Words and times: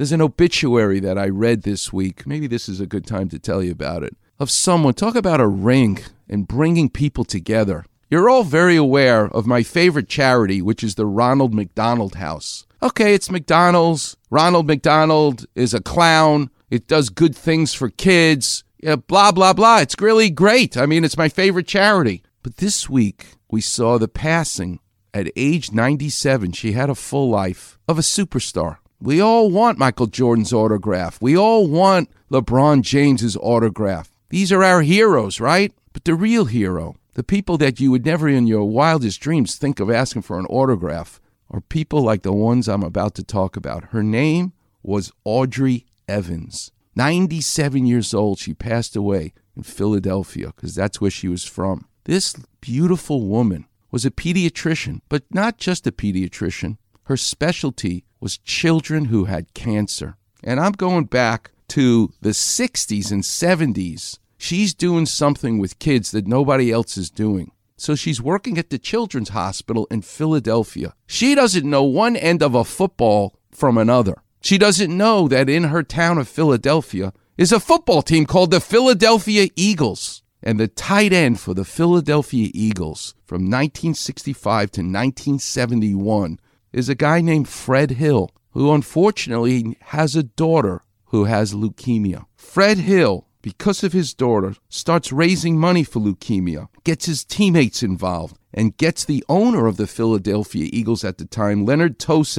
There's 0.00 0.12
an 0.12 0.22
obituary 0.22 0.98
that 1.00 1.18
I 1.18 1.28
read 1.28 1.62
this 1.62 1.92
week. 1.92 2.26
Maybe 2.26 2.46
this 2.46 2.70
is 2.70 2.80
a 2.80 2.86
good 2.86 3.06
time 3.06 3.28
to 3.28 3.38
tell 3.38 3.62
you 3.62 3.70
about 3.70 4.02
it. 4.02 4.16
Of 4.38 4.50
someone, 4.50 4.94
talk 4.94 5.14
about 5.14 5.42
a 5.42 5.46
ring 5.46 5.98
and 6.26 6.48
bringing 6.48 6.88
people 6.88 7.22
together. 7.22 7.84
You're 8.08 8.30
all 8.30 8.42
very 8.42 8.76
aware 8.76 9.26
of 9.26 9.46
my 9.46 9.62
favorite 9.62 10.08
charity, 10.08 10.62
which 10.62 10.82
is 10.82 10.94
the 10.94 11.04
Ronald 11.04 11.52
McDonald 11.52 12.14
House. 12.14 12.64
Okay, 12.82 13.12
it's 13.12 13.30
McDonald's. 13.30 14.16
Ronald 14.30 14.66
McDonald 14.66 15.44
is 15.54 15.74
a 15.74 15.82
clown. 15.82 16.48
It 16.70 16.86
does 16.86 17.10
good 17.10 17.36
things 17.36 17.74
for 17.74 17.90
kids. 17.90 18.64
Yeah, 18.82 18.96
blah, 18.96 19.32
blah, 19.32 19.52
blah. 19.52 19.80
It's 19.80 20.00
really 20.00 20.30
great. 20.30 20.78
I 20.78 20.86
mean, 20.86 21.04
it's 21.04 21.18
my 21.18 21.28
favorite 21.28 21.66
charity. 21.66 22.22
But 22.42 22.56
this 22.56 22.88
week, 22.88 23.34
we 23.50 23.60
saw 23.60 23.98
the 23.98 24.08
passing 24.08 24.80
at 25.12 25.30
age 25.36 25.72
97. 25.72 26.52
She 26.52 26.72
had 26.72 26.88
a 26.88 26.94
full 26.94 27.28
life 27.28 27.78
of 27.86 27.98
a 27.98 28.00
superstar. 28.00 28.78
We 29.02 29.18
all 29.18 29.50
want 29.50 29.78
Michael 29.78 30.08
Jordan's 30.08 30.52
autograph. 30.52 31.22
We 31.22 31.34
all 31.34 31.66
want 31.66 32.10
LeBron 32.30 32.82
James's 32.82 33.34
autograph. 33.38 34.12
These 34.28 34.52
are 34.52 34.62
our 34.62 34.82
heroes, 34.82 35.40
right? 35.40 35.72
But 35.94 36.04
the 36.04 36.14
real 36.14 36.44
hero, 36.44 36.96
the 37.14 37.22
people 37.22 37.56
that 37.58 37.80
you 37.80 37.90
would 37.90 38.04
never 38.04 38.28
in 38.28 38.46
your 38.46 38.64
wildest 38.64 39.18
dreams 39.20 39.56
think 39.56 39.80
of 39.80 39.90
asking 39.90 40.22
for 40.22 40.38
an 40.38 40.44
autograph, 40.46 41.18
are 41.50 41.62
people 41.62 42.02
like 42.02 42.22
the 42.22 42.32
ones 42.34 42.68
I'm 42.68 42.82
about 42.82 43.14
to 43.14 43.24
talk 43.24 43.56
about. 43.56 43.84
Her 43.84 44.02
name 44.02 44.52
was 44.82 45.12
Audrey 45.24 45.86
Evans. 46.06 46.70
97 46.94 47.86
years 47.86 48.12
old, 48.12 48.38
she 48.38 48.52
passed 48.52 48.96
away 48.96 49.32
in 49.56 49.62
Philadelphia 49.62 50.52
because 50.54 50.74
that's 50.74 51.00
where 51.00 51.10
she 51.10 51.26
was 51.26 51.44
from. 51.44 51.86
This 52.04 52.36
beautiful 52.60 53.26
woman 53.26 53.66
was 53.90 54.04
a 54.04 54.10
pediatrician, 54.10 55.00
but 55.08 55.24
not 55.30 55.56
just 55.56 55.86
a 55.86 55.92
pediatrician. 55.92 56.76
Her 57.04 57.16
specialty 57.16 58.04
was 58.20 58.38
children 58.38 59.06
who 59.06 59.24
had 59.24 59.54
cancer. 59.54 60.16
And 60.44 60.60
I'm 60.60 60.72
going 60.72 61.04
back 61.04 61.50
to 61.68 62.12
the 62.20 62.30
60s 62.30 63.10
and 63.10 63.22
70s. 63.22 64.18
She's 64.38 64.74
doing 64.74 65.06
something 65.06 65.58
with 65.58 65.78
kids 65.78 66.10
that 66.12 66.26
nobody 66.26 66.70
else 66.72 66.96
is 66.96 67.10
doing. 67.10 67.52
So 67.76 67.94
she's 67.94 68.20
working 68.20 68.58
at 68.58 68.70
the 68.70 68.78
Children's 68.78 69.30
Hospital 69.30 69.86
in 69.90 70.02
Philadelphia. 70.02 70.94
She 71.06 71.34
doesn't 71.34 71.68
know 71.68 71.82
one 71.82 72.16
end 72.16 72.42
of 72.42 72.54
a 72.54 72.64
football 72.64 73.34
from 73.50 73.78
another. 73.78 74.22
She 74.42 74.58
doesn't 74.58 74.94
know 74.94 75.28
that 75.28 75.48
in 75.48 75.64
her 75.64 75.82
town 75.82 76.18
of 76.18 76.28
Philadelphia 76.28 77.12
is 77.38 77.52
a 77.52 77.60
football 77.60 78.02
team 78.02 78.26
called 78.26 78.50
the 78.50 78.60
Philadelphia 78.60 79.48
Eagles. 79.56 80.22
And 80.42 80.58
the 80.58 80.68
tight 80.68 81.12
end 81.12 81.38
for 81.38 81.52
the 81.52 81.64
Philadelphia 81.64 82.50
Eagles 82.54 83.14
from 83.26 83.42
1965 83.42 84.70
to 84.72 84.80
1971 84.80 86.38
is 86.72 86.88
a 86.88 86.94
guy 86.94 87.20
named 87.20 87.48
Fred 87.48 87.92
Hill, 87.92 88.30
who 88.52 88.72
unfortunately 88.72 89.76
has 89.80 90.16
a 90.16 90.22
daughter 90.22 90.82
who 91.06 91.24
has 91.24 91.54
leukemia. 91.54 92.26
Fred 92.36 92.78
Hill, 92.78 93.26
because 93.42 93.82
of 93.82 93.92
his 93.92 94.14
daughter, 94.14 94.54
starts 94.68 95.12
raising 95.12 95.58
money 95.58 95.84
for 95.84 96.00
leukemia, 96.00 96.68
gets 96.84 97.06
his 97.06 97.24
teammates 97.24 97.82
involved, 97.82 98.36
and 98.52 98.76
gets 98.76 99.04
the 99.04 99.24
owner 99.28 99.66
of 99.66 99.76
the 99.76 99.86
Philadelphia 99.86 100.68
Eagles 100.72 101.04
at 101.04 101.18
the 101.18 101.24
time, 101.24 101.64
Leonard 101.64 101.98
Tose, 101.98 102.38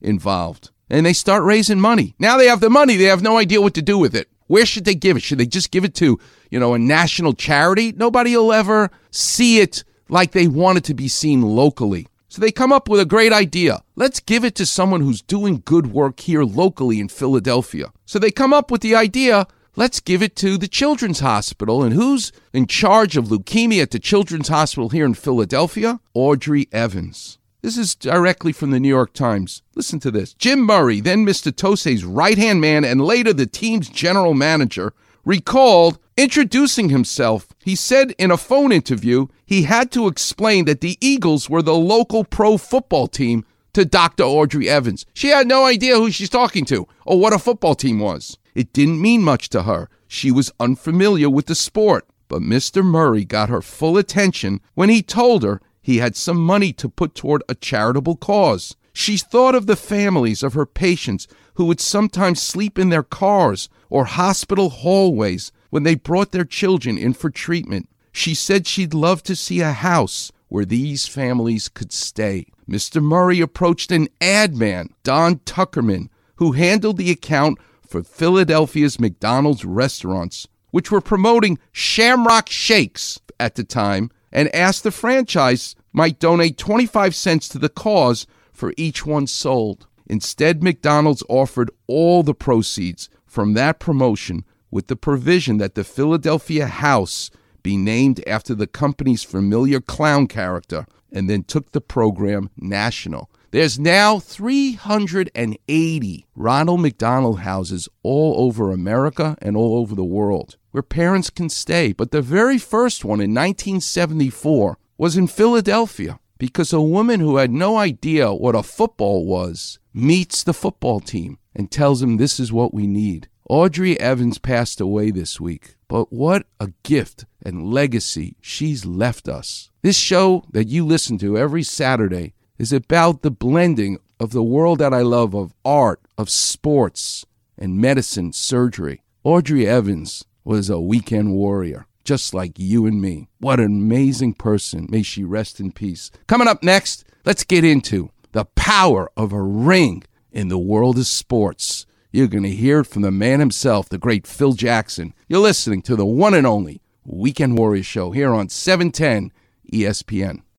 involved. 0.00 0.70
And 0.90 1.06
they 1.06 1.12
start 1.12 1.42
raising 1.42 1.80
money. 1.80 2.14
Now 2.18 2.36
they 2.36 2.48
have 2.48 2.60
the 2.60 2.70
money, 2.70 2.96
they 2.96 3.04
have 3.04 3.22
no 3.22 3.38
idea 3.38 3.60
what 3.60 3.74
to 3.74 3.82
do 3.82 3.98
with 3.98 4.14
it. 4.14 4.28
Where 4.46 4.66
should 4.66 4.84
they 4.84 4.94
give 4.94 5.16
it? 5.16 5.22
Should 5.22 5.38
they 5.38 5.46
just 5.46 5.70
give 5.70 5.84
it 5.84 5.94
to, 5.94 6.18
you 6.50 6.60
know, 6.60 6.74
a 6.74 6.78
national 6.78 7.32
charity? 7.32 7.92
Nobody 7.92 8.36
will 8.36 8.52
ever 8.52 8.90
see 9.10 9.60
it 9.60 9.84
like 10.10 10.32
they 10.32 10.46
want 10.46 10.78
it 10.78 10.84
to 10.84 10.94
be 10.94 11.08
seen 11.08 11.40
locally. 11.40 12.06
So 12.32 12.40
they 12.40 12.50
come 12.50 12.72
up 12.72 12.88
with 12.88 12.98
a 12.98 13.04
great 13.04 13.30
idea. 13.30 13.82
Let's 13.94 14.18
give 14.18 14.42
it 14.42 14.54
to 14.54 14.64
someone 14.64 15.02
who's 15.02 15.20
doing 15.20 15.60
good 15.66 15.88
work 15.88 16.18
here 16.20 16.44
locally 16.44 16.98
in 16.98 17.10
Philadelphia. 17.10 17.92
So 18.06 18.18
they 18.18 18.30
come 18.30 18.54
up 18.54 18.70
with 18.70 18.80
the 18.80 18.94
idea 18.94 19.46
let's 19.76 20.00
give 20.00 20.22
it 20.22 20.34
to 20.36 20.56
the 20.56 20.66
Children's 20.66 21.20
Hospital. 21.20 21.82
And 21.82 21.92
who's 21.92 22.32
in 22.54 22.66
charge 22.66 23.18
of 23.18 23.26
leukemia 23.26 23.82
at 23.82 23.90
the 23.90 23.98
Children's 23.98 24.48
Hospital 24.48 24.88
here 24.88 25.04
in 25.04 25.12
Philadelphia? 25.12 26.00
Audrey 26.14 26.68
Evans. 26.72 27.36
This 27.60 27.76
is 27.76 27.94
directly 27.94 28.52
from 28.52 28.70
the 28.70 28.80
New 28.80 28.88
York 28.88 29.12
Times. 29.12 29.62
Listen 29.74 30.00
to 30.00 30.10
this. 30.10 30.32
Jim 30.32 30.60
Murray, 30.60 31.02
then 31.02 31.26
Mr. 31.26 31.54
Tose's 31.54 32.02
right 32.02 32.38
hand 32.38 32.62
man 32.62 32.82
and 32.82 33.04
later 33.04 33.34
the 33.34 33.46
team's 33.46 33.90
general 33.90 34.32
manager, 34.32 34.94
recalled 35.24 35.98
introducing 36.16 36.88
himself. 36.88 37.48
He 37.64 37.76
said 37.76 38.14
in 38.18 38.30
a 38.30 38.36
phone 38.36 38.72
interview 38.72 39.28
he 39.44 39.62
had 39.62 39.90
to 39.92 40.06
explain 40.06 40.64
that 40.66 40.80
the 40.80 40.98
Eagles 41.00 41.48
were 41.48 41.62
the 41.62 41.74
local 41.74 42.24
pro 42.24 42.58
football 42.58 43.08
team 43.08 43.44
to 43.72 43.84
Dr. 43.84 44.24
Audrey 44.24 44.68
Evans. 44.68 45.06
She 45.14 45.28
had 45.28 45.46
no 45.46 45.64
idea 45.64 45.96
who 45.96 46.10
she's 46.10 46.28
talking 46.28 46.64
to 46.66 46.86
or 47.06 47.18
what 47.18 47.32
a 47.32 47.38
football 47.38 47.74
team 47.74 47.98
was. 47.98 48.36
It 48.54 48.72
didn't 48.72 49.00
mean 49.00 49.22
much 49.22 49.48
to 49.50 49.62
her. 49.62 49.88
She 50.06 50.30
was 50.30 50.52
unfamiliar 50.60 51.30
with 51.30 51.46
the 51.46 51.54
sport. 51.54 52.06
But 52.28 52.42
Mr. 52.42 52.84
Murray 52.84 53.24
got 53.24 53.50
her 53.50 53.60
full 53.60 53.98
attention 53.98 54.60
when 54.74 54.88
he 54.88 55.02
told 55.02 55.42
her 55.42 55.60
he 55.82 55.98
had 55.98 56.16
some 56.16 56.38
money 56.38 56.72
to 56.74 56.88
put 56.88 57.14
toward 57.14 57.42
a 57.48 57.54
charitable 57.54 58.16
cause. 58.16 58.76
She 58.92 59.16
thought 59.16 59.54
of 59.54 59.66
the 59.66 59.76
families 59.76 60.42
of 60.42 60.54
her 60.54 60.66
patients 60.66 61.26
who 61.54 61.64
would 61.66 61.80
sometimes 61.80 62.42
sleep 62.42 62.78
in 62.78 62.90
their 62.90 63.02
cars 63.02 63.68
or 63.88 64.04
hospital 64.04 64.70
hallways 64.70 65.52
when 65.70 65.82
they 65.82 65.94
brought 65.94 66.32
their 66.32 66.44
children 66.44 66.98
in 66.98 67.14
for 67.14 67.30
treatment. 67.30 67.88
She 68.12 68.34
said 68.34 68.66
she'd 68.66 68.94
love 68.94 69.22
to 69.24 69.36
see 69.36 69.60
a 69.60 69.72
house 69.72 70.30
where 70.48 70.66
these 70.66 71.08
families 71.08 71.68
could 71.68 71.92
stay. 71.92 72.46
Mr. 72.68 73.02
Murray 73.02 73.40
approached 73.40 73.90
an 73.90 74.08
ad 74.20 74.54
man, 74.54 74.90
Don 75.02 75.36
Tuckerman, 75.40 76.10
who 76.36 76.52
handled 76.52 76.98
the 76.98 77.10
account 77.10 77.58
for 77.86 78.02
Philadelphia's 78.02 79.00
McDonald's 79.00 79.64
restaurants, 79.64 80.46
which 80.70 80.90
were 80.90 81.00
promoting 81.00 81.58
Shamrock 81.72 82.48
Shakes 82.50 83.18
at 83.40 83.54
the 83.54 83.64
time, 83.64 84.10
and 84.30 84.54
asked 84.54 84.82
the 84.82 84.90
franchise 84.90 85.74
might 85.92 86.18
donate 86.18 86.56
25 86.58 87.14
cents 87.14 87.48
to 87.48 87.58
the 87.58 87.68
cause 87.68 88.26
for 88.52 88.74
each 88.76 89.06
one 89.06 89.26
sold. 89.26 89.86
Instead, 90.06 90.62
McDonald's 90.62 91.22
offered 91.28 91.70
all 91.86 92.22
the 92.22 92.34
proceeds 92.34 93.08
from 93.24 93.54
that 93.54 93.78
promotion 93.78 94.44
with 94.70 94.88
the 94.88 94.96
provision 94.96 95.58
that 95.58 95.74
the 95.74 95.84
Philadelphia 95.84 96.66
House 96.66 97.30
be 97.62 97.76
named 97.76 98.22
after 98.26 98.54
the 98.54 98.66
company's 98.66 99.22
familiar 99.22 99.80
clown 99.80 100.26
character 100.26 100.86
and 101.12 101.30
then 101.30 101.44
took 101.44 101.72
the 101.72 101.80
program 101.80 102.50
national. 102.56 103.30
There's 103.52 103.78
now 103.78 104.18
380 104.18 106.26
Ronald 106.34 106.80
McDonald 106.80 107.40
houses 107.40 107.88
all 108.02 108.46
over 108.46 108.70
America 108.70 109.36
and 109.42 109.56
all 109.56 109.78
over 109.78 109.94
the 109.94 110.04
world 110.04 110.56
where 110.70 110.82
parents 110.82 111.28
can 111.28 111.50
stay. 111.50 111.92
But 111.92 112.10
the 112.10 112.22
very 112.22 112.58
first 112.58 113.04
one 113.04 113.20
in 113.20 113.34
1974 113.34 114.78
was 114.96 115.18
in 115.18 115.26
Philadelphia 115.26 116.18
because 116.42 116.72
a 116.72 116.80
woman 116.80 117.20
who 117.20 117.36
had 117.36 117.52
no 117.52 117.76
idea 117.76 118.34
what 118.34 118.56
a 118.56 118.64
football 118.64 119.24
was 119.24 119.78
meets 119.94 120.42
the 120.42 120.52
football 120.52 120.98
team 120.98 121.38
and 121.54 121.70
tells 121.70 122.00
them 122.00 122.16
this 122.16 122.40
is 122.40 122.52
what 122.52 122.74
we 122.74 122.84
need. 122.84 123.28
Audrey 123.48 123.98
Evans 124.00 124.38
passed 124.38 124.80
away 124.80 125.12
this 125.12 125.40
week, 125.40 125.76
but 125.86 126.12
what 126.12 126.44
a 126.58 126.72
gift 126.82 127.26
and 127.46 127.72
legacy 127.72 128.34
she's 128.40 128.84
left 128.84 129.28
us. 129.28 129.70
This 129.82 129.96
show 129.96 130.42
that 130.50 130.66
you 130.66 130.84
listen 130.84 131.16
to 131.18 131.38
every 131.38 131.62
Saturday 131.62 132.34
is 132.58 132.72
about 132.72 133.22
the 133.22 133.30
blending 133.30 133.98
of 134.18 134.32
the 134.32 134.42
world 134.42 134.80
that 134.80 134.92
I 134.92 135.02
love 135.02 135.36
of 135.36 135.54
art, 135.64 136.00
of 136.18 136.28
sports, 136.28 137.24
and 137.56 137.78
medicine, 137.78 138.32
surgery. 138.32 139.04
Audrey 139.22 139.64
Evans 139.64 140.24
was 140.42 140.68
a 140.68 140.80
weekend 140.80 141.34
warrior, 141.34 141.86
just 142.04 142.34
like 142.34 142.58
you 142.58 142.86
and 142.86 143.00
me. 143.00 143.28
What 143.38 143.60
an 143.60 143.66
amazing 143.66 144.34
person. 144.34 144.86
May 144.90 145.02
she 145.02 145.24
rest 145.24 145.60
in 145.60 145.72
peace. 145.72 146.10
Coming 146.26 146.48
up 146.48 146.62
next, 146.62 147.04
let's 147.24 147.44
get 147.44 147.64
into 147.64 148.10
the 148.32 148.44
power 148.44 149.10
of 149.16 149.32
a 149.32 149.42
ring 149.42 150.04
in 150.30 150.48
the 150.48 150.58
world 150.58 150.98
of 150.98 151.06
sports. 151.06 151.86
You're 152.10 152.26
going 152.26 152.42
to 152.42 152.50
hear 152.50 152.80
it 152.80 152.86
from 152.86 153.02
the 153.02 153.10
man 153.10 153.40
himself, 153.40 153.88
the 153.88 153.98
great 153.98 154.26
Phil 154.26 154.52
Jackson. 154.52 155.14
You're 155.28 155.40
listening 155.40 155.82
to 155.82 155.96
the 155.96 156.06
one 156.06 156.34
and 156.34 156.46
only 156.46 156.82
Weekend 157.04 157.56
Warrior 157.56 157.82
Show 157.82 158.10
here 158.10 158.32
on 158.32 158.48
710 158.48 159.32
ESPN. 159.72 160.42